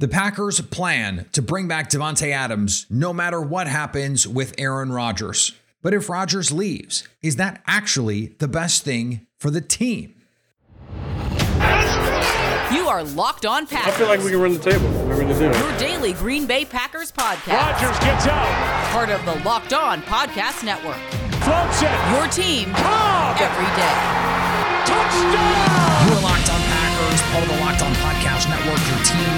[0.00, 5.56] The Packers plan to bring back Davante Adams no matter what happens with Aaron Rodgers.
[5.82, 10.14] But if Rodgers leaves, is that actually the best thing for the team?
[12.70, 13.92] You are Locked On Packers.
[13.92, 14.88] I feel like we can run the table.
[15.08, 15.58] We're going to do it.
[15.58, 17.58] Your daily Green Bay Packers podcast.
[17.58, 18.92] Rodgers gets out.
[18.92, 21.02] Part of the Locked On Podcast Network.
[21.42, 21.90] Floats it.
[22.14, 23.34] Your team Cobb.
[23.40, 23.98] every day.
[24.86, 26.06] Touchdown.
[26.06, 29.37] You are Locked On Packers, part of the Locked On Podcast Network, your team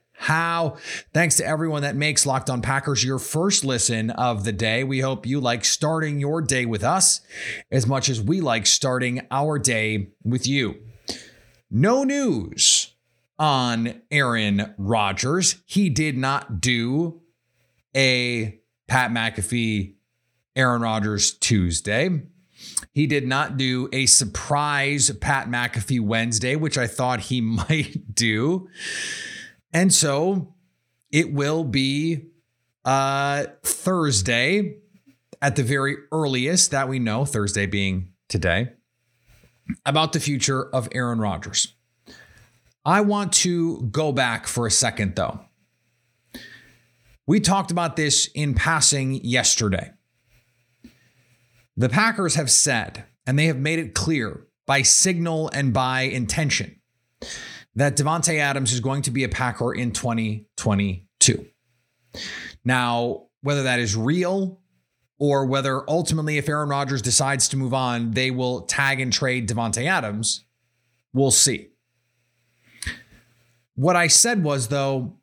[0.21, 0.77] how.
[1.13, 4.83] Thanks to everyone that makes Locked On Packers your first listen of the day.
[4.83, 7.21] We hope you like starting your day with us
[7.71, 10.75] as much as we like starting our day with you.
[11.71, 12.93] No news
[13.39, 15.55] on Aaron Rodgers.
[15.65, 17.21] He did not do
[17.95, 19.95] a Pat McAfee
[20.55, 22.21] Aaron Rodgers Tuesday.
[22.93, 28.69] He did not do a surprise Pat McAfee Wednesday, which I thought he might do.
[29.73, 30.53] And so
[31.11, 32.27] it will be
[32.85, 34.77] uh, Thursday
[35.41, 38.71] at the very earliest that we know, Thursday being today,
[39.85, 41.73] about the future of Aaron Rodgers.
[42.83, 45.41] I want to go back for a second, though.
[47.27, 49.91] We talked about this in passing yesterday.
[51.77, 56.81] The Packers have said, and they have made it clear by signal and by intention,
[57.75, 61.45] that Davante Adams is going to be a Packer in 2022.
[62.65, 64.59] Now, whether that is real
[65.17, 69.47] or whether ultimately, if Aaron Rodgers decides to move on, they will tag and trade
[69.47, 70.45] Davante Adams,
[71.13, 71.69] we'll see.
[73.75, 75.15] What I said was, though,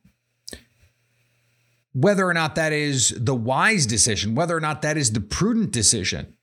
[1.92, 5.72] whether or not that is the wise decision, whether or not that is the prudent
[5.72, 6.34] decision,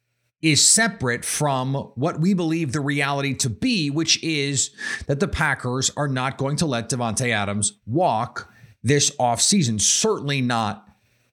[0.42, 4.72] is separate from what we believe the reality to be, which is
[5.08, 8.52] that the Packers are not going to let Davante Adams walk
[8.84, 9.82] this offseason.
[9.82, 10.88] Certainly not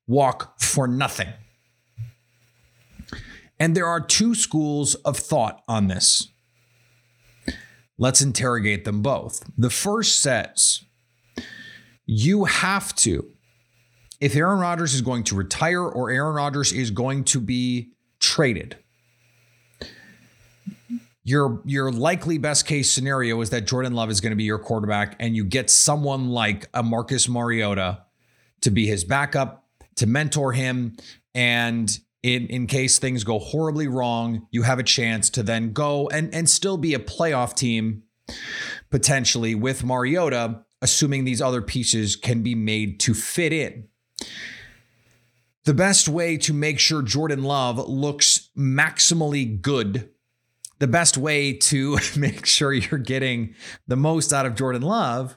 [0.06, 1.28] walk for nothing.
[3.58, 6.28] And there are two schools of thought on this.
[7.98, 9.44] Let's interrogate them both.
[9.56, 10.82] The first says
[12.06, 13.30] you have to,
[14.20, 18.76] if Aaron Rodgers is going to retire or Aaron Rodgers is going to be traded,
[21.24, 24.58] your your likely best case scenario is that Jordan Love is going to be your
[24.58, 28.02] quarterback and you get someone like a Marcus Mariota
[28.62, 29.66] to be his backup,
[29.96, 30.96] to mentor him
[31.34, 36.08] and in, in case things go horribly wrong, you have a chance to then go
[36.08, 38.04] and, and still be a playoff team
[38.90, 43.88] potentially with Mariota, assuming these other pieces can be made to fit in.
[45.64, 50.08] The best way to make sure Jordan Love looks maximally good
[50.82, 53.54] the best way to make sure you're getting
[53.86, 55.36] the most out of Jordan Love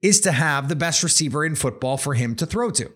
[0.00, 2.90] is to have the best receiver in football for him to throw to.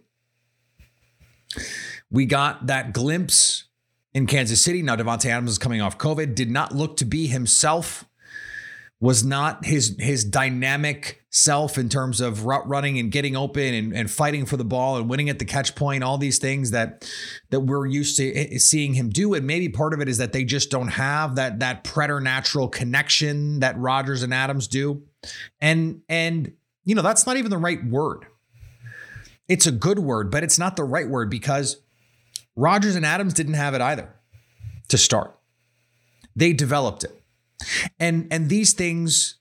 [2.10, 3.64] We got that glimpse
[4.14, 4.80] in Kansas City.
[4.80, 8.06] Now, Davante Adams is coming off COVID, did not look to be himself,
[9.00, 14.10] was not his, his dynamic self in terms of running and getting open and, and
[14.10, 17.09] fighting for the ball and winning at the catch point, all these things that
[17.50, 19.34] that we're used to eh, eh, seeing him do.
[19.34, 23.60] And maybe part of it is that they just don't have that that preternatural connection
[23.60, 25.03] that Rodgers and Adams do.
[25.60, 26.53] And and
[26.84, 28.26] you know, that's not even the right word.
[29.47, 31.80] It's a good word, but it's not the right word because
[32.56, 34.15] Rodgers and Adams didn't have it either
[34.88, 35.38] to start.
[36.34, 37.17] They developed it.
[37.98, 39.38] And and these things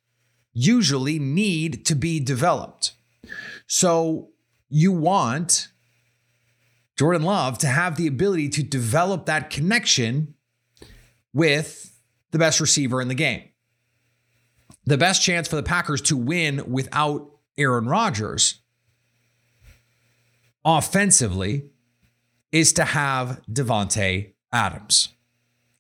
[0.53, 2.94] usually need to be developed.
[3.67, 4.29] So
[4.69, 5.69] you want
[6.97, 10.33] Jordan Love to have the ability to develop that connection
[11.31, 12.01] with
[12.31, 13.44] the best receiver in the game.
[14.86, 18.62] The best chance for the Packers to win without Aaron Rodgers
[20.65, 21.69] offensively
[22.51, 25.09] is to have Davante Adams.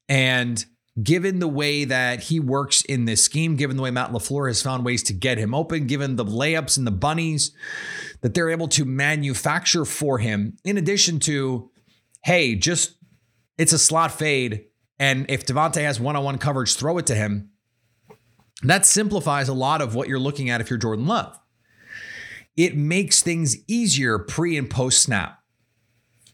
[0.07, 0.63] And
[1.01, 4.61] given the way that he works in this scheme, given the way Matt LaFleur has
[4.61, 7.51] found ways to get him open, given the layups and the bunnies
[8.21, 11.69] that they're able to manufacture for him, in addition to,
[12.23, 12.95] hey, just
[13.57, 14.65] it's a slot fade.
[14.99, 17.51] And if Davante has one on one coverage, throw it to him.
[18.63, 21.39] That simplifies a lot of what you're looking at if you're Jordan Love.
[22.55, 25.39] It makes things easier pre and post snap.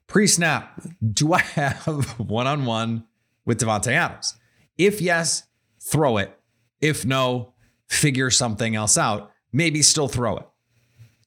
[0.07, 0.81] Pre snap,
[1.12, 3.06] do I have one on one
[3.45, 4.38] with Davante Adams?
[4.83, 5.44] If yes,
[5.81, 6.38] throw it.
[6.81, 7.53] If no,
[7.88, 9.31] figure something else out.
[9.53, 10.47] Maybe still throw it.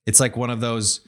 [0.04, 1.00] It's like one of those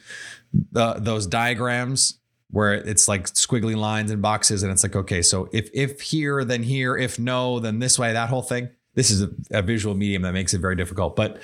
[0.74, 2.18] uh, those diagrams
[2.50, 6.42] where it's like squiggly lines and boxes, and it's like okay, so if if here,
[6.42, 6.96] then here.
[6.96, 8.14] If no, then this way.
[8.14, 8.70] That whole thing.
[8.94, 11.40] This is a, a visual medium that makes it very difficult, but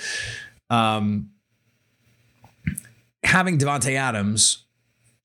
[0.71, 1.31] um,
[3.23, 4.65] having Davante Adams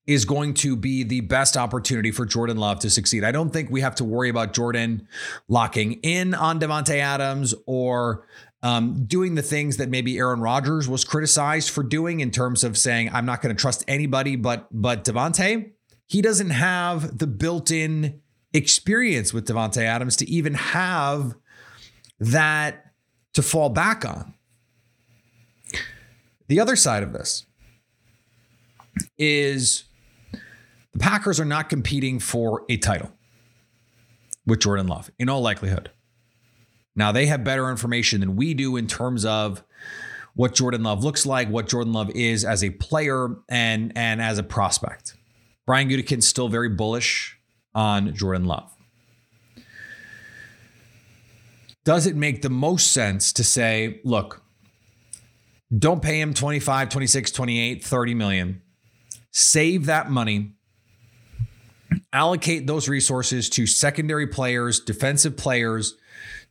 [0.10, 3.24] is going to be the best opportunity for Jordan Love to succeed.
[3.24, 5.08] I don't think we have to worry about Jordan
[5.48, 8.26] locking in on Davante Adams or
[8.64, 12.76] um, doing the things that maybe Aaron Rodgers was criticized for doing in terms of
[12.76, 15.74] saying, I'm not going to trust anybody but but Davante.
[16.08, 18.20] He doesn't have the built-in
[18.52, 21.36] experience with Davante Adams to even have
[22.20, 22.94] that
[23.34, 24.34] to fall back on.
[26.48, 27.46] The other side of this
[29.20, 29.84] is
[31.00, 33.12] Packers are not competing for a title
[34.46, 35.92] with Jordan Love in all likelihood.
[36.96, 39.64] Now, they have better information than we do in terms of
[40.36, 44.38] what Jordan Love looks like, what Jordan Love is as a player and, and as
[44.38, 45.16] a prospect.
[45.66, 47.38] Brian Gutekunst's still very bullish
[47.74, 48.72] on Jordan Love.
[51.86, 54.44] Does it make the most sense to say, look,
[55.76, 58.62] don't pay him 25, 26, 28, 30 million.
[59.32, 60.54] Save that money.
[62.12, 65.96] Allocate those resources to secondary players, defensive players,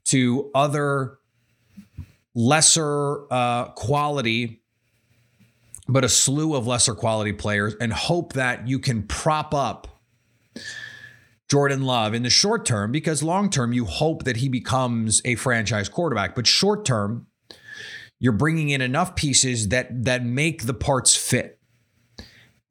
[0.04, 1.18] to other
[2.34, 4.62] lesser uh, quality,
[5.88, 9.88] but a slew of lesser quality players, and hope that you can prop up
[11.50, 15.34] Jordan Love in the short term, because long term, you hope that he becomes a
[15.34, 16.34] franchise quarterback.
[16.34, 17.26] But short term,
[18.20, 21.58] you're bringing in enough pieces that that make the parts fit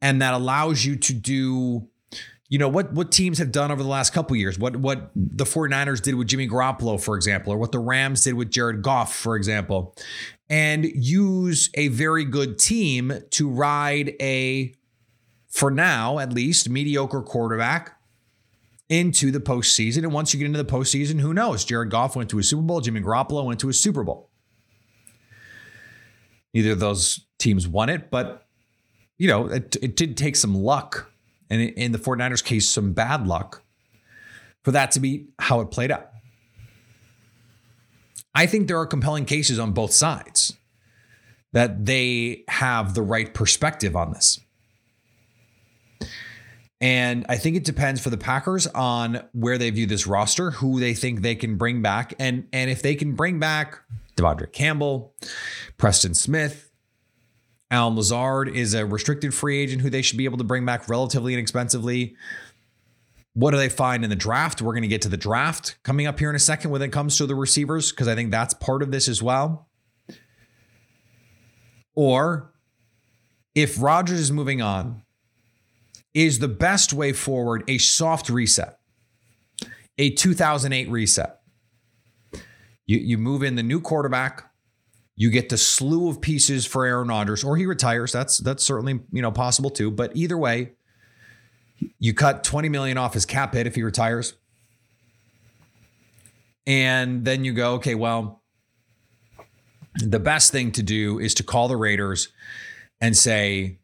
[0.01, 1.89] and that allows you to do
[2.49, 4.57] you know what what teams have done over the last couple years?
[4.57, 8.35] What what the 49ers did with Jimmy Garoppolo for example or what the Rams did
[8.35, 9.95] with Jared Goff for example
[10.49, 14.73] and use a very good team to ride a
[15.49, 17.99] for now at least mediocre quarterback
[18.87, 20.03] into the postseason.
[20.03, 21.65] And once you get into the postseason who knows?
[21.65, 24.29] Jared Goff went to a Super Bowl Jimmy Garoppolo went to a Super Bowl.
[26.53, 28.47] Neither of those teams won it but
[29.17, 31.11] you know it, it did take some luck
[31.49, 33.63] and in the 49ers case, some bad luck
[34.63, 36.11] for that to be how it played out.
[38.35, 40.57] I think there are compelling cases on both sides
[41.53, 44.39] that they have the right perspective on this.
[46.79, 50.79] And I think it depends for the Packers on where they view this roster, who
[50.79, 53.79] they think they can bring back, and and if they can bring back
[54.15, 55.15] De'Vondre Campbell,
[55.77, 56.66] Preston Smith,
[57.69, 60.87] Allen Lazard is a restricted free agent who they should be able to bring back
[60.87, 62.15] relatively inexpensively.
[63.33, 64.61] What do they find in the draft?
[64.61, 66.91] We're going to get to the draft coming up here in a second when it
[66.91, 69.69] comes to the receivers, because I think that's part of this as well.
[71.93, 72.53] Or
[73.53, 75.03] if Rodgers is moving on,
[76.13, 78.79] is the best way forward a soft reset,
[79.97, 81.39] a 2008 reset?
[82.87, 84.46] You, you move in the new quarterback,
[85.19, 88.11] you get the slew of pieces for Aaron Rodgers, or he retires.
[88.11, 89.89] That's that's certainly you know possible too.
[89.89, 90.73] But either way,
[91.99, 94.35] you cut 20 million off his cap hit if he retires.
[96.67, 98.43] And then you go, okay, well,
[99.95, 102.27] the best thing to do is to call the Raiders
[102.99, 103.79] and say,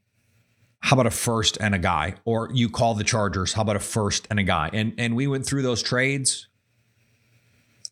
[0.81, 2.15] how about a first and a guy?
[2.25, 4.69] Or you call the Chargers, how about a first and a guy?
[4.71, 6.47] And and we went through those trades.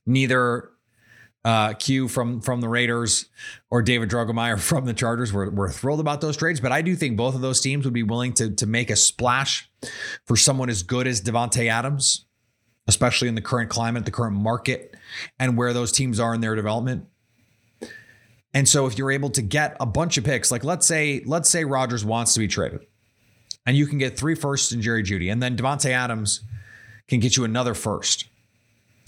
[0.06, 0.71] Neither
[1.44, 3.26] uh, Q from from the Raiders
[3.70, 5.34] or David Drogemeyer from the Chargers.
[5.34, 7.94] We're, we're thrilled about those trades, but I do think both of those teams would
[7.94, 9.70] be willing to to make a splash
[10.26, 12.26] for someone as good as Davante Adams,
[12.88, 14.96] especially in the current climate, the current market,
[15.40, 17.06] and where those teams are in their development.
[18.54, 21.50] And so, if you're able to get a bunch of picks, like let's say let's
[21.50, 22.82] say Rodgers wants to be traded,
[23.66, 26.42] and you can get three firsts in Jerry Jeudy, and then Davante Adams
[27.08, 28.26] can get you another first.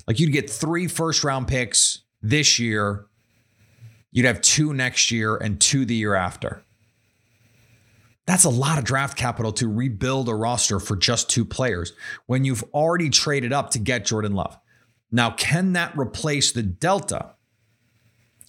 [0.08, 3.06] Like you'd get three first round picks this year,
[4.12, 6.64] you'd have two next year and two the year after.
[8.26, 11.92] That's a lot of draft capital to rebuild a roster for just two players
[12.26, 14.58] when you've already traded up to get Jordan Love.
[15.12, 17.36] Now, can that replace the delta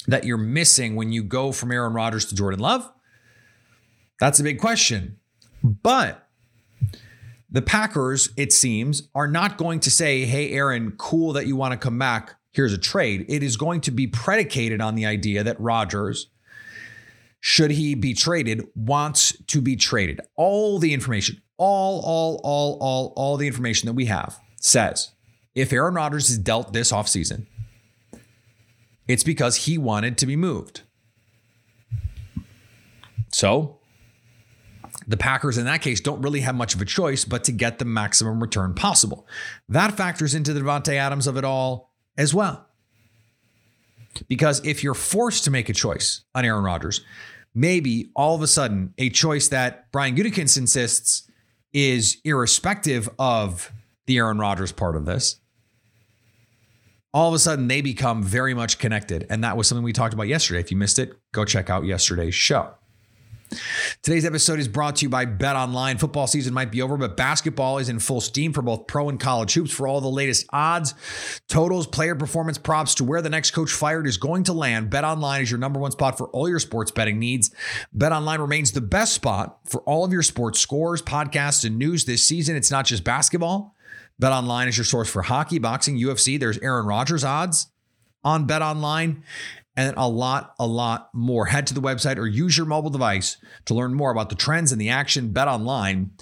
[0.06, 2.88] that you're missing when you go from Aaron Rodgers to Jordan Love?
[4.20, 5.18] That's a big question.
[5.64, 6.28] But
[7.50, 11.72] the Packers, it seems, are not going to say, hey, Aaron, cool that you want
[11.72, 13.26] to come back here's a trade.
[13.28, 16.28] It is going to be predicated on the idea that Rodgers
[17.40, 20.20] should he be traded, wants to be traded.
[20.36, 25.10] All the information, all, all, all, all, all the information that we have says
[25.54, 27.46] if Aaron Rodgers is dealt this offseason,
[29.06, 30.82] it's because he wanted to be moved.
[33.32, 33.78] So
[35.06, 37.78] the Packers, in that case, don't really have much of a choice but to get
[37.78, 39.26] the maximum return possible.
[39.68, 42.66] That factors into the Davante Adams of it all as well.
[44.28, 47.04] Because if you're forced to make a choice on Aaron Rodgers,
[47.54, 51.28] maybe all of a sudden a choice that Brian Gutekunst insists
[51.72, 53.72] is irrespective of
[54.06, 55.40] the Aaron Rodgers part of this.
[57.12, 59.24] All of a sudden, they become very much connected.
[59.30, 60.58] And that was something we talked about yesterday.
[60.58, 62.74] If you missed it, go check out yesterday's show.
[64.02, 65.98] Today's episode is brought to you by Bet Online.
[65.98, 69.18] Football season might be over, but basketball is in full steam for both pro and
[69.18, 69.72] college hoops.
[69.72, 70.94] For all the latest odds,
[71.48, 75.04] totals, player performance props to where the next coach fired is going to land, Bet
[75.04, 77.54] Online is your number one spot for all your sports betting needs.
[77.92, 82.04] Bet Online remains the best spot for all of your sports scores, podcasts, and news
[82.04, 82.56] this season.
[82.56, 83.74] It's not just basketball.
[84.18, 86.38] Bet Online is your source for hockey, boxing, UFC.
[86.38, 87.68] There's Aaron Rodgers odds
[88.22, 89.22] on Bet Online
[89.76, 91.46] and a lot, a lot more.
[91.46, 94.72] Head to the website or use your mobile device to learn more about the trends
[94.72, 95.32] and the action.
[95.32, 96.12] Bet online,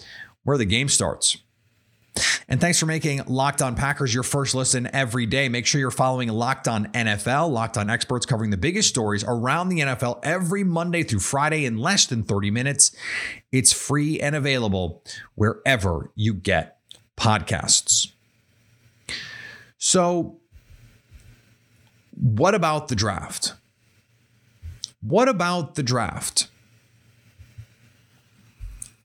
[0.44, 1.36] where the game starts.
[2.48, 5.48] And thanks for making Locked On Packers your first listen every day.
[5.48, 9.70] Make sure you're following Locked On NFL, Locked On experts covering the biggest stories around
[9.70, 12.94] the NFL every Monday through Friday in less than 30 minutes.
[13.50, 15.02] It's free and available
[15.34, 16.78] wherever you get
[17.16, 18.12] podcasts.
[19.78, 20.41] So,
[22.14, 23.54] what about the draft?
[25.00, 26.48] What about the draft?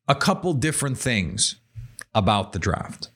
[0.08, 1.56] A couple different things
[2.14, 3.10] about the draft.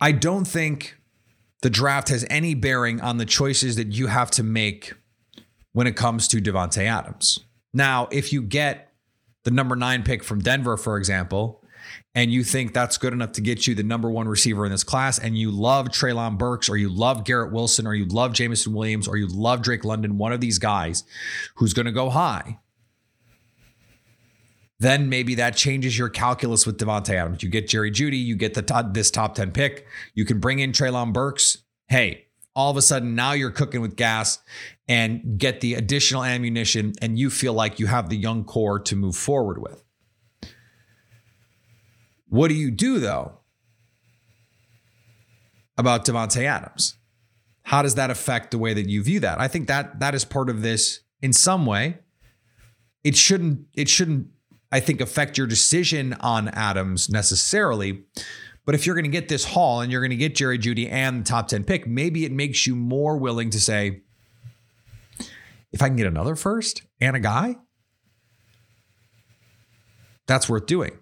[0.00, 0.96] I don't think
[1.60, 4.94] the draft has any bearing on the choices that you have to make
[5.72, 7.38] when it comes to Davante Adams.
[7.72, 8.92] Now, if you get
[9.44, 11.61] the number nine pick from Denver, for example,
[12.14, 14.84] and you think that's good enough to get you the number one receiver in this
[14.84, 18.72] class, and you love Treylon Burks, or you love Garrett Wilson, or you love Jameson
[18.72, 21.04] Williams, or you love Drake London, one of these guys
[21.56, 22.58] who's going to go high,
[24.82, 27.42] then maybe that changes your calculus with Davante Adams.
[27.42, 30.58] You get Jerry Jeudy, you get the top, this top 10 pick, you can bring
[30.58, 31.58] in Treylon Burks.
[31.86, 34.40] Hey, all of a sudden now you're cooking with gas
[34.88, 38.96] and get the additional ammunition, and you feel like you have the young core to
[38.96, 39.81] move forward with.
[42.32, 43.40] What do you do though
[45.76, 46.96] about Davante Adams?
[47.64, 49.38] How does that affect the way that you view that?
[49.38, 51.98] I think that that is part of this in some way.
[53.04, 54.28] It shouldn't it shouldn't
[54.72, 58.04] I think affect your decision on Adams necessarily.
[58.64, 60.90] But if you're going to get this haul and you're going to get Jerry Jeudy
[60.90, 64.00] and the top 10 pick, maybe it makes you more willing to say,
[65.70, 67.56] if I can get another first and a guy,
[70.26, 71.01] that's worth doing.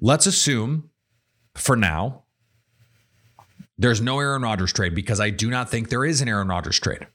[0.00, 0.90] Let's assume
[1.54, 2.24] for now
[3.76, 6.78] there's no Aaron Rodgers trade because I do not think there is an Aaron Rodgers
[6.78, 7.06] trade.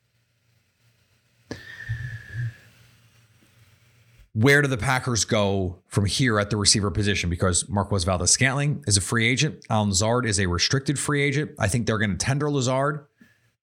[4.34, 7.30] Where do the Packers go from here at the receiver position?
[7.30, 9.66] Because Marquez Valdes-Scantling is a free agent.
[9.70, 11.52] Allen Lazard is a restricted free agent.
[11.58, 13.06] I think they're going to tender Lazard,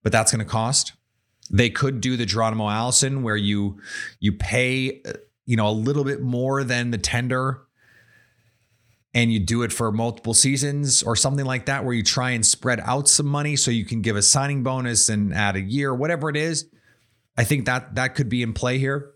[0.03, 0.95] but that's going to cost.
[1.51, 3.81] They could do the Geronimo Allison where you
[4.19, 5.13] you pay uh,
[5.45, 7.67] you know a little bit more than the tender
[9.15, 12.45] and you do it for multiple seasons or something like that, where you try and
[12.45, 15.95] spread out some money so you can give a signing bonus and add a year,
[15.95, 16.67] whatever it is.
[17.37, 19.13] I think that that could be in play here.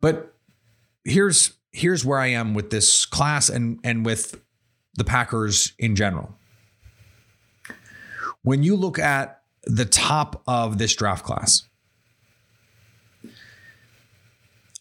[0.00, 0.34] But
[1.04, 4.40] here's here's where I am with this class and and with
[4.94, 6.36] the Packers in general.
[8.42, 11.68] When you look at the top of this draft class,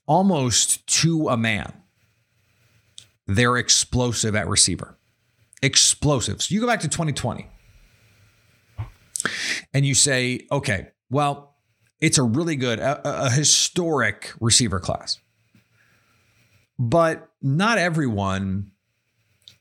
[0.05, 1.73] almost to a man,
[3.27, 4.97] they're explosive at receiver.
[5.61, 6.41] Explosive.
[6.41, 7.47] So you go back to 2020
[9.73, 11.55] and you say, okay, well,
[11.99, 15.19] it's a really good, a, a historic receiver class.
[16.77, 18.71] But not everyone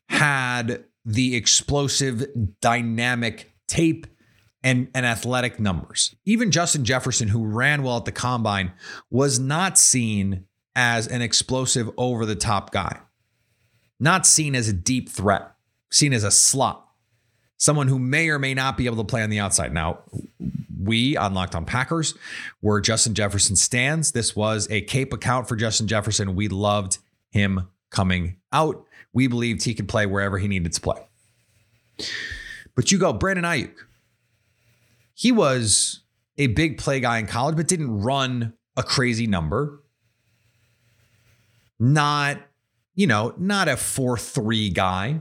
[0.09, 2.27] had the explosive,
[2.61, 4.07] dynamic tape
[4.63, 6.15] and, and athletic numbers.
[6.25, 8.73] Even Justin Jefferson, who ran well at the combine,
[9.11, 12.99] was not seen as an explosive, over the top guy
[14.01, 15.55] not seen as a deep threat,
[15.91, 16.87] seen as a slot,
[17.57, 19.73] someone who may or may not be able to play on the outside.
[19.73, 20.01] Now,
[20.83, 22.15] we on Locked On Packers,
[22.61, 26.35] where Justin Jefferson stands, this was a cape account for Justin Jefferson.
[26.35, 26.99] We loved
[27.31, 28.85] him coming out.
[29.13, 31.07] We believed he could play wherever he needed to play.
[32.75, 33.73] But you go, Brandon Aiyuk.
[35.15, 36.01] he was
[36.37, 39.81] a big play guy in college, but didn't run a crazy number.
[41.79, 42.39] Not,
[42.95, 45.21] you know, not a 4 3 guy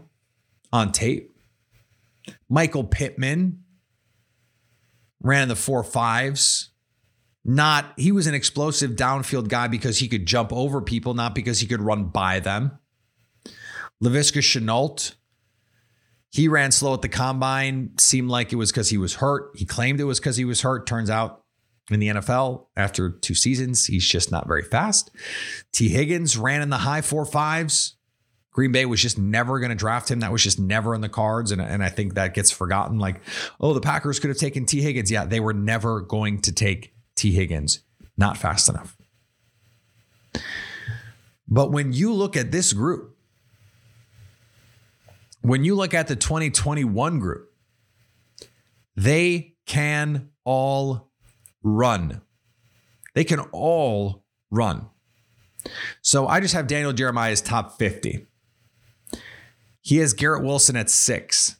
[0.72, 1.34] on tape.
[2.50, 3.63] Michael Pittman
[5.22, 6.70] ran the four fives.
[7.46, 11.60] Not, he was an explosive downfield guy because he could jump over people, not because
[11.60, 12.80] he could run by them.
[14.01, 15.15] Laviska Shenault,
[16.32, 17.92] he ran slow at the combine.
[18.00, 19.51] Seemed like it was because he was hurt.
[19.56, 20.88] He claimed it was because he was hurt.
[20.88, 21.43] Turns out
[21.92, 25.12] in the NFL, after two seasons, he's just not very fast.
[25.72, 27.98] Tee Higgins ran in the high four fives.
[28.52, 30.20] Green Bay was just never going to draft him.
[30.20, 31.52] That was just never in the cards.
[31.52, 33.00] And, and I think that gets forgotten.
[33.00, 33.22] Like,
[33.60, 35.10] oh, the Packers could have taken Tee Higgins.
[35.10, 37.80] Yeah, they were never going to take Tee Higgins.
[38.16, 38.96] Not fast enough.
[41.48, 43.18] But when you look at this group,
[45.42, 47.52] when you look at the 2021 group,
[48.96, 51.12] they can all
[51.63, 52.22] run.
[53.15, 54.89] They can all run.
[56.01, 58.27] So I just have Daniel Jeremiah's top 50.
[59.82, 61.58] He has Garrett Wilson at six.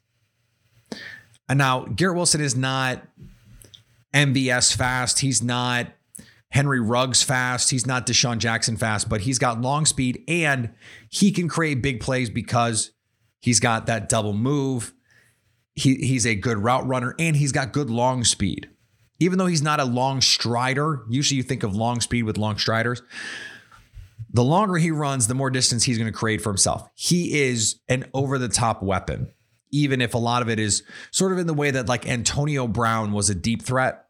[1.50, 3.04] And now Garrett Wilson is not
[4.14, 5.20] MVS fast.
[5.20, 5.88] He's not
[6.50, 7.72] Henry Ruggs fast.
[7.72, 10.70] He's not DeSean Jackson fast, but he's got long speed and
[11.10, 12.92] he can create big plays because
[13.40, 14.94] he's got that double move.
[15.76, 18.70] He, he's a good route runner and he's got good long speed.
[19.20, 22.58] Even though he's not a long strider, usually you think of long speed with long
[22.58, 23.02] striders.
[24.32, 26.90] The longer he runs, the more distance he's going to create for himself.
[26.96, 29.32] He is an over the top weapon,
[29.72, 32.68] even if a lot of it is sort of in the way that like Antonio
[32.68, 34.08] Brown was a deep threat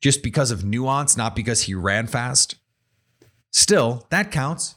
[0.00, 2.56] just because of nuance, not because he ran fast.
[3.50, 4.76] Still, that counts.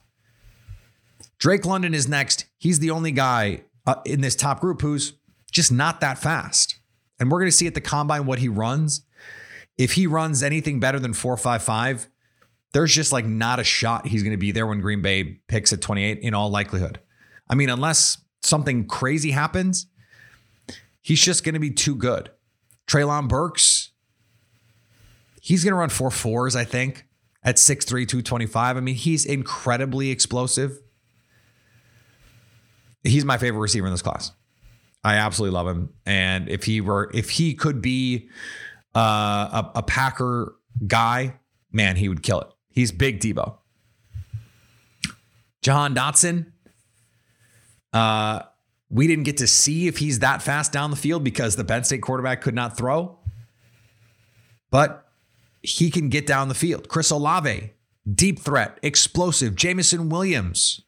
[1.37, 2.45] Drake London is next.
[2.57, 5.13] He's the only guy uh, in this top group who's
[5.51, 6.79] just not that fast.
[7.19, 9.01] And we're going to see at the combine what he runs.
[9.79, 12.09] If he runs anything better than 455,
[12.73, 15.71] there's just like not a shot he's going to be there when Green Bay picks
[15.71, 16.99] at 28 in all likelihood.
[17.49, 19.87] I mean, unless something crazy happens,
[21.01, 22.29] he's just going to be too good.
[22.87, 23.91] Treylon Burks,
[25.41, 27.05] he's going to run four fours, I think,
[27.41, 28.75] at 6'3, 225.
[28.75, 30.77] I mean, he's incredibly explosive.
[33.05, 34.33] He's my favorite receiver in this class.
[35.05, 35.93] I absolutely love him.
[36.05, 38.27] And if he were, if he could be
[38.99, 41.35] uh, a, a Packer guy,
[41.71, 42.47] man, he would kill it.
[42.69, 43.57] He's big Debo.
[45.61, 46.47] Jahan Dotson.
[47.93, 48.41] Uh,
[48.89, 51.85] we didn't get to see if he's that fast down the field because the Penn
[51.85, 53.17] State quarterback could not throw.
[54.69, 55.07] But
[55.61, 56.89] he can get down the field.
[56.89, 57.71] Chris Olave,
[58.13, 59.55] deep threat, explosive.
[59.55, 60.81] Jameson Williams,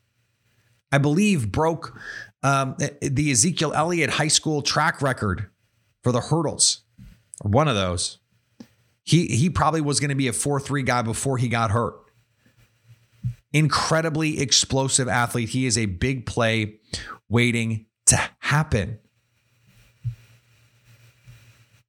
[0.92, 1.98] I believe, broke
[2.44, 5.48] um, the Ezekiel Elliott high school track record
[6.04, 6.81] for the hurdles,
[7.44, 8.20] one of those.
[9.04, 11.96] He he probably was going to be a 4-3 guy before he got hurt.
[13.54, 15.50] Incredibly explosive athlete.
[15.50, 16.80] He is a big play
[17.28, 19.00] waiting to happen.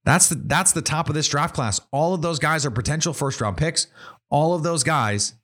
[0.04, 1.80] That's the that's the top of this draft class.
[1.92, 3.86] All of those guys are potential first round picks.
[4.30, 5.34] All of those guys,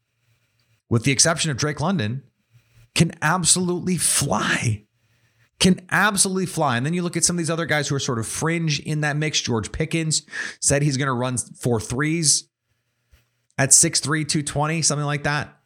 [0.89, 2.25] with the exception of Drake London,
[2.95, 4.87] can absolutely fly
[5.59, 6.77] can absolutely fly.
[6.77, 8.81] And then you look at some of these other guys who are sort of fringe
[8.81, 9.41] in that mix.
[9.41, 10.23] George Pickens
[10.61, 12.49] said he's going to run four threes
[13.57, 15.59] at 6'3, 220, something like that.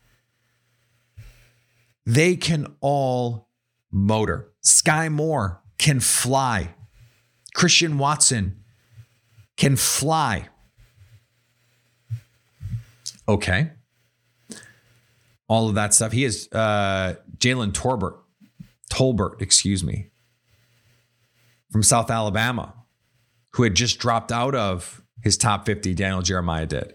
[2.07, 3.49] They can all
[3.91, 4.51] motor.
[4.63, 6.75] Sky Moore can fly.
[7.55, 8.63] Christian Watson
[9.57, 10.49] can fly.
[13.29, 13.71] Okay.
[15.49, 16.13] All of that stuff.
[16.13, 18.22] He is uh, Jalen Torbert
[18.93, 20.11] Tolbert, excuse me,
[21.71, 22.75] from South Alabama,
[23.55, 26.95] who had just dropped out of his top 50, Daniel Jeremiah did.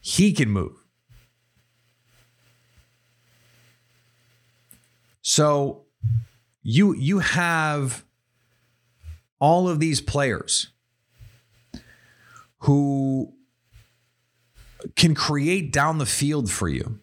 [0.00, 0.72] He can move.
[5.20, 5.84] So
[6.62, 8.06] you you have
[9.38, 10.68] all of these players
[12.60, 13.34] who
[14.96, 17.00] can create down the field for you.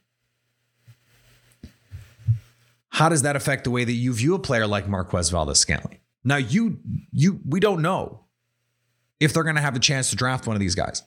[2.95, 5.99] How does that affect the way that you view a player like Marquez Valdes-Scantling?
[6.23, 6.79] Now you
[7.11, 8.23] you we don't know
[9.19, 11.03] if they're going to have the chance to draft one of these guys.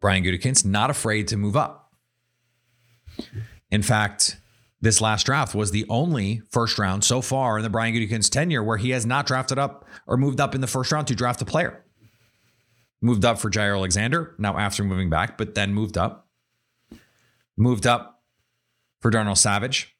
[0.00, 1.92] Brian Gutekunst not afraid to move up.
[3.70, 4.38] In fact,
[4.80, 8.62] this last draft was the only first round so far in the Brian Gutekunst tenure
[8.62, 11.42] where he has not drafted up or moved up in the first round to draft
[11.42, 11.84] a player.
[13.02, 16.30] Moved up for Jaire Alexander, now after moving back, but then moved up.
[17.58, 18.13] Moved up
[19.04, 19.94] for Darnell Savage.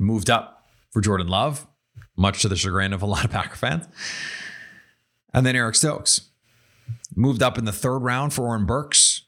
[0.00, 1.64] Moved up for Jordan Love.
[2.16, 3.86] much to the chagrin of a lot of Packer fans.
[5.32, 6.32] And then Eric Stokes
[7.14, 9.26] moved up in the third round for Oren Burks.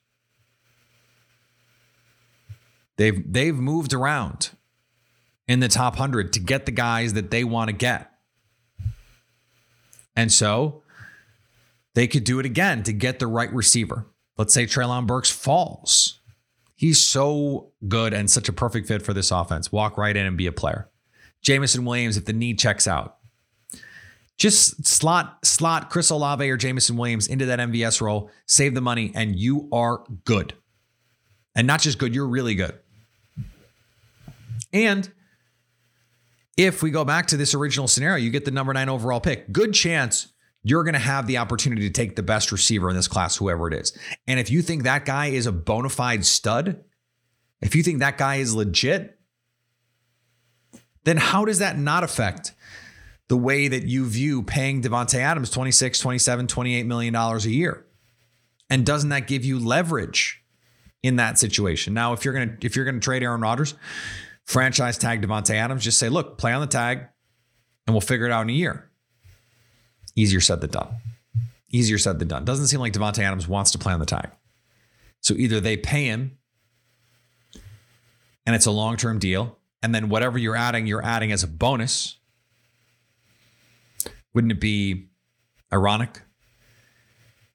[2.96, 4.50] They've they've moved around
[5.46, 8.10] in the top 100 to get the guys that they want to get.
[10.16, 10.82] And so
[11.94, 14.06] they could do it again to get the right receiver.
[14.36, 16.20] Let's say Treylon Burks falls.
[16.76, 19.72] He's so good and such a perfect fit for this offense.
[19.72, 20.88] Walk right in and be a player.
[21.40, 23.16] Jameson Williams, if the knee checks out,
[24.36, 29.10] just slot slot Chris Olave or Jameson Williams into that MVS role, save the money,
[29.14, 30.52] and you are good.
[31.54, 32.78] And not just good, you're really good.
[34.74, 35.10] And
[36.58, 39.50] if we go back to this original scenario, you get the number nine overall pick.
[39.50, 40.28] Good chance
[40.68, 43.68] you're going to have the opportunity to take the best receiver in this class, whoever
[43.68, 43.96] it is.
[44.26, 46.82] And if you think that guy is a bona fide stud,
[47.60, 49.16] if you think that guy is legit,
[51.04, 52.52] then how does that not affect
[53.28, 57.86] the way that you view paying Davante Adams 26, 27, 28 million dollars a year?
[58.68, 60.42] And doesn't that give you leverage
[61.00, 61.94] in that situation?
[61.94, 63.76] Now, if you're going to if you're going to trade Aaron Rodgers,
[64.42, 67.06] franchise tag Davante Adams, just say, "Look, play on the tag
[67.86, 68.85] and we'll figure it out in a year."
[70.16, 70.88] Easier said than done.
[71.70, 72.44] Easier said than done.
[72.44, 74.30] Doesn't seem like Davante Adams wants to play on the tag.
[75.20, 76.38] So either they pay him
[78.46, 82.18] and it's a long-term deal, and then whatever you're adding, you're adding as a bonus.
[84.32, 85.08] Wouldn't it be
[85.72, 86.22] ironic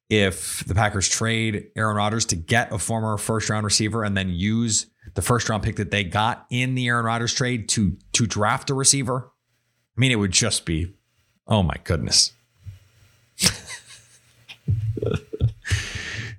[0.10, 4.30] if the Packers trade Aaron Rodgers to get a former first round receiver and then
[4.30, 8.28] use the first round pick that they got in the Aaron Rodgers trade to to
[8.28, 9.32] draft a receiver?
[9.98, 10.94] I mean, it would just be,
[11.48, 12.34] oh my goodness.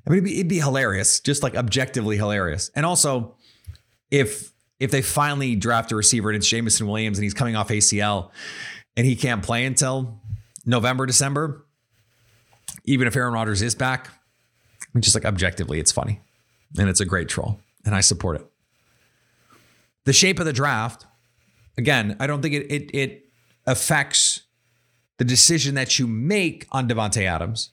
[0.06, 2.70] I mean, it'd be, it'd be hilarious, just like objectively hilarious.
[2.74, 3.36] And also,
[4.10, 7.68] if if they finally draft a receiver and it's Jameson Williams and he's coming off
[7.68, 8.30] ACL
[8.96, 10.20] and he can't play until
[10.66, 11.64] November, December,
[12.84, 16.20] even if Aaron Rodgers is back, I mean, just like objectively, it's funny
[16.78, 18.46] and it's a great troll, and I support it.
[20.04, 21.06] The shape of the draft,
[21.78, 23.26] again, I don't think it it, it
[23.66, 24.42] affects
[25.18, 27.70] the decision that you make on Davante Adams,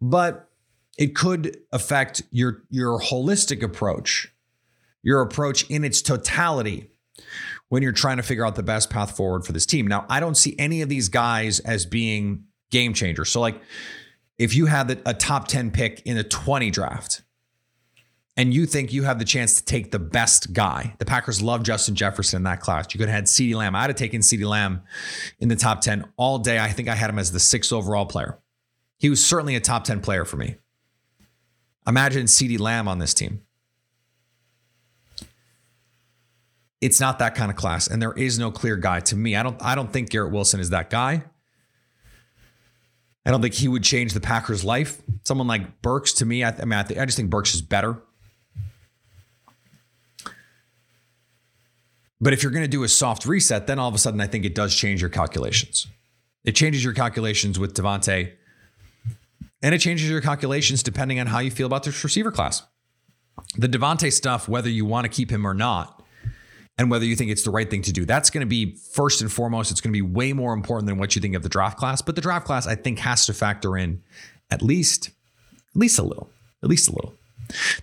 [0.00, 0.50] but
[0.98, 4.32] it could affect your your holistic approach,
[5.02, 6.90] your approach in its totality
[7.68, 9.86] when you're trying to figure out the best path forward for this team.
[9.86, 13.30] Now, I don't see any of these guys as being game changers.
[13.30, 13.60] So, like,
[14.38, 17.22] if you had a top 10 pick in a 20 draft
[18.36, 21.64] and you think you have the chance to take the best guy, the Packers love
[21.64, 22.86] Justin Jefferson in that class.
[22.94, 23.74] You could have had CeeDee Lamb.
[23.74, 24.82] I'd have taken CeeDee Lamb
[25.40, 26.58] in the top 10 all day.
[26.58, 28.38] I think I had him as the sixth overall player.
[28.98, 30.56] He was certainly a top 10 player for me.
[31.86, 33.42] Imagine CeeDee Lamb on this team.
[36.80, 39.34] It's not that kind of class, and there is no clear guy to me.
[39.34, 39.60] I don't.
[39.60, 41.24] I don't think Garrett Wilson is that guy.
[43.26, 45.02] I don't think he would change the Packers' life.
[45.24, 47.62] Someone like Burks, to me, I, I mean, I, th- I just think Burks is
[47.62, 48.00] better.
[52.20, 54.26] But if you're going to do a soft reset, then all of a sudden I
[54.26, 55.86] think it does change your calculations.
[56.44, 58.32] It changes your calculations with Davante,
[59.62, 62.62] and it changes your calculations depending on how you feel about this receiver class.
[63.56, 66.02] The Davante stuff, whether you want to keep him or not,
[66.76, 69.20] and whether you think it's the right thing to do, that's going to be first
[69.20, 69.70] and foremost.
[69.70, 72.02] It's going to be way more important than what you think of the draft class.
[72.02, 74.02] But the draft class, I think, has to factor in
[74.50, 76.30] at least, at least a little,
[76.62, 77.14] at least a little.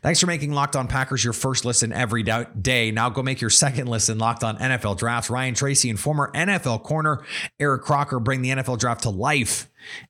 [0.02, 2.92] Thanks for making Locked On Packers your first listen every day.
[2.92, 5.30] Now go make your second listen Locked On NFL Drafts.
[5.30, 7.24] Ryan Tracy and former NFL corner
[7.60, 9.68] Eric Crocker bring the NFL Draft to life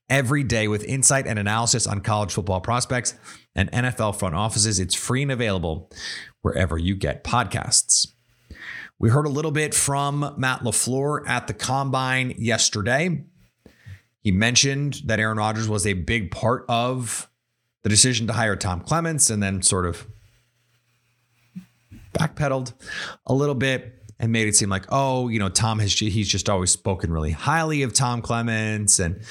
[0.10, 3.16] every day with insight and analysis on college football prospects
[3.56, 4.80] and NFL front offices.
[4.80, 5.92] It's free and available
[6.42, 8.08] wherever you get podcasts.
[9.00, 13.26] We heard a little bit from Matt LaFleur at the combine yesterday.
[14.22, 17.30] He mentioned that Aaron Rodgers was a big part of
[17.84, 20.08] the decision to hire Tom Clements and then sort of
[22.14, 22.74] backpedaled
[23.26, 26.50] a little bit and made it seem like, oh, you know, Tom has he's just
[26.50, 29.22] always spoken really highly of Tom Clements and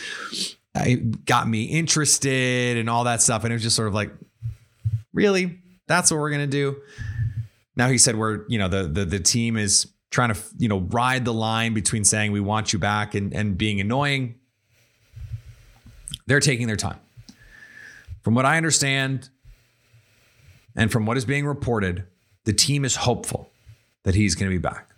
[0.74, 3.44] it got me interested and all that stuff.
[3.44, 4.12] And it was just sort of like,
[5.12, 5.58] really?
[5.86, 6.76] That's what we're gonna do.
[7.76, 10.80] Now he said we're, you know, the the the team is trying to, you know,
[10.80, 14.36] ride the line between saying we want you back and, and being annoying.
[16.26, 17.00] They're taking their time.
[18.22, 19.28] From what I understand,
[20.76, 22.04] and from what is being reported,
[22.44, 23.50] the team is hopeful
[24.04, 24.88] that he's going to be back.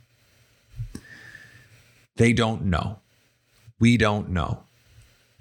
[2.16, 3.00] They don't know.
[3.78, 4.62] We don't know.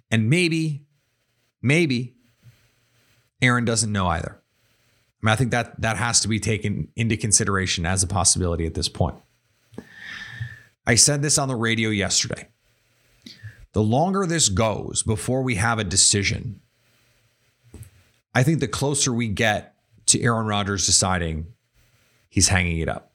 [0.09, 0.85] And maybe,
[1.61, 2.15] maybe
[3.41, 4.39] Aaron doesn't know either.
[5.21, 8.65] I mean, I think that that has to be taken into consideration as a possibility
[8.65, 9.15] at this point.
[10.85, 12.49] I said this on the radio yesterday.
[13.73, 16.61] The longer this goes before we have a decision,
[18.33, 19.75] I think the closer we get
[20.07, 21.47] to Aaron Rodgers deciding
[22.29, 23.11] he's hanging it up.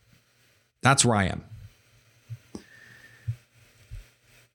[0.83, 1.45] That's where I am.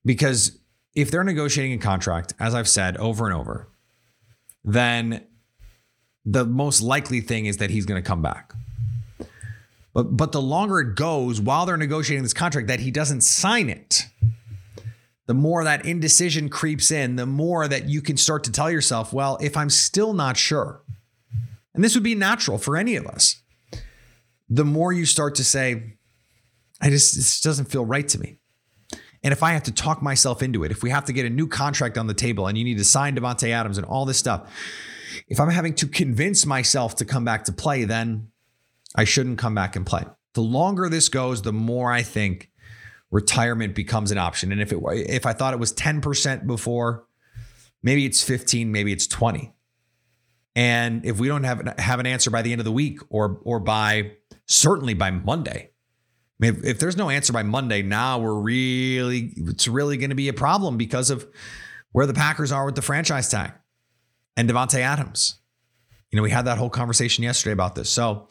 [0.04, 0.58] Because
[0.96, 3.68] if they're negotiating a contract, as I've said over and over,
[4.64, 5.26] then
[6.24, 8.54] the most likely thing is that he's going to come back.
[9.94, 13.70] But but the longer it goes while they're negotiating this contract that he doesn't sign
[13.70, 14.06] it,
[15.28, 19.14] the more that indecision creeps in, the more that you can start to tell yourself,
[19.14, 20.82] well, if I'm still not sure,
[21.74, 23.42] and this would be natural for any of us,
[24.50, 25.95] the more you start to say,
[26.82, 28.38] I just this doesn't feel right to me.
[29.24, 31.30] And if I have to talk myself into it, if we have to get a
[31.30, 34.20] new contract on the table and you need to sign Davante Adams and all this
[34.20, 34.52] stuff,
[35.28, 38.28] if I'm having to convince myself to come back to play, then
[38.96, 40.04] I shouldn't come back and play.
[40.34, 42.52] The longer this goes, the more I think
[43.10, 44.52] retirement becomes an option.
[44.52, 47.06] And if it if I thought it was 10% before,
[47.82, 49.54] maybe it's 15, maybe it's 20.
[50.56, 53.40] And if we don't have have an answer by the end of the week or
[53.44, 54.12] or by
[54.46, 55.72] certainly by Monday,
[56.42, 60.10] I mean, if, if there's no answer by Monday, now we're really, it's really going
[60.10, 61.26] to be a problem because of
[61.92, 63.54] where the Packers are with the franchise tag
[64.36, 65.40] and Davante Adams.
[66.12, 67.90] You know, we had that whole conversation yesterday about this.
[67.90, 68.28] So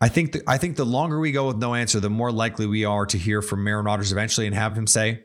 [0.00, 2.66] I think the, I think the longer we go with no answer, the more likely
[2.66, 5.22] we are to hear from Aaron Rodgers eventually and have him say,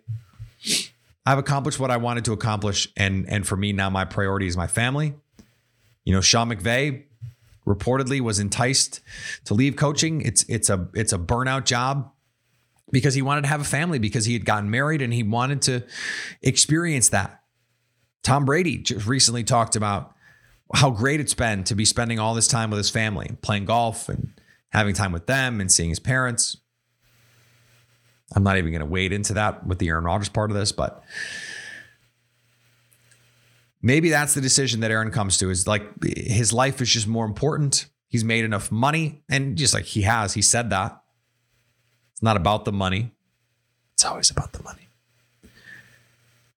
[1.25, 4.55] "I've accomplished what I wanted to accomplish, and and for me now, my priority is
[4.55, 5.15] my family."
[6.05, 7.05] You know, Sean McVay
[7.67, 9.01] reportedly was enticed
[9.45, 10.21] to leave coaching.
[10.21, 12.11] It's it's a it's a burnout job
[12.91, 15.61] because he wanted to have a family because he had gotten married and he wanted
[15.63, 15.83] to
[16.41, 17.41] experience that.
[18.23, 20.13] Tom Brady just recently talked about
[20.73, 24.09] how great it's been to be spending all this time with his family, playing golf
[24.09, 24.33] and
[24.69, 26.57] having time with them and seeing his parents.
[28.35, 30.73] I'm not even going to wade into that with the Aaron Rodgers part of this,
[30.73, 31.03] but
[33.81, 37.25] maybe that's the decision that Aaron comes to is like his life is just more
[37.25, 37.87] important.
[38.07, 41.01] He's made enough money and just like he has, he said that.
[42.13, 43.11] It's not about the money.
[43.93, 44.87] It's always about the money.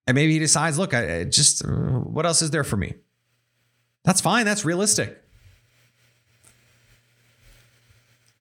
[0.07, 2.95] And maybe he decides, look, I just what else is there for me?
[4.03, 4.45] That's fine.
[4.45, 5.21] That's realistic.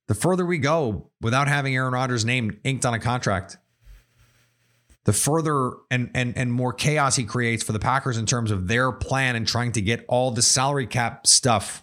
[0.07, 3.59] The further we go without having Aaron Rodgers' name inked on a contract,
[5.05, 8.69] the further and and and more chaos he creates for the Packers in terms of
[8.69, 11.83] their plan and trying to get all the salary cap stuff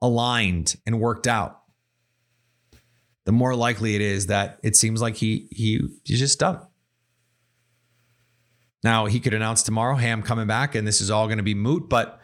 [0.00, 1.60] aligned and worked out.
[3.24, 6.60] The more likely it is that it seems like he he he's just done.
[8.82, 11.44] Now he could announce tomorrow, "Hey, I'm coming back," and this is all going to
[11.44, 11.88] be moot.
[11.88, 12.18] But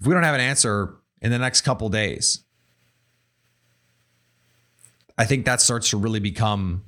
[0.00, 2.40] if we don't have an answer in the next couple days,
[5.18, 6.84] I think that starts to really become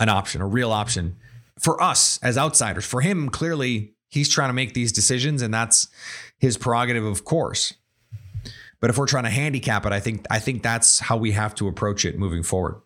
[0.00, 1.16] an option, a real option
[1.58, 2.84] for us as outsiders.
[2.84, 5.86] For him, clearly, he's trying to make these decisions, and that's
[6.38, 7.74] his prerogative, of course.
[8.80, 11.54] But if we're trying to handicap it, I think I think that's how we have
[11.56, 12.80] to approach it moving forward.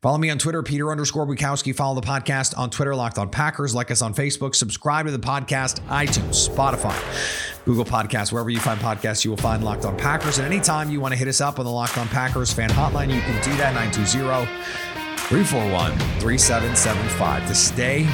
[0.00, 1.74] Follow me on Twitter, Peter underscore Bukowski.
[1.74, 3.74] Follow the podcast on Twitter, Locked on Packers.
[3.74, 4.54] Like us on Facebook.
[4.54, 9.64] Subscribe to the podcast, iTunes, Spotify, Google Podcasts, wherever you find podcasts, you will find
[9.64, 10.38] Locked on Packers.
[10.38, 13.12] And anytime you want to hit us up on the Locked on Packers fan hotline,
[13.12, 14.93] you can do that 920
[15.28, 18.06] 341 3775 to stay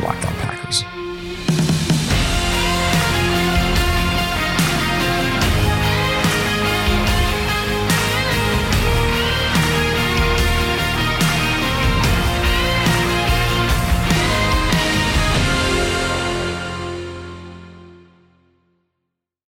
[0.00, 0.97] locked on Packers.